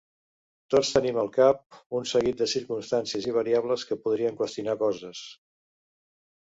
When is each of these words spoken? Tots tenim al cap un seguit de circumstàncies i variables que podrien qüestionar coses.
Tots 0.73 0.89
tenim 0.95 1.19
al 1.23 1.29
cap 1.35 1.77
un 1.99 2.09
seguit 2.13 2.39
de 2.41 2.49
circumstàncies 2.55 3.31
i 3.33 3.37
variables 3.39 3.85
que 3.91 4.01
podrien 4.07 4.43
qüestionar 4.43 4.81
coses. 4.85 5.27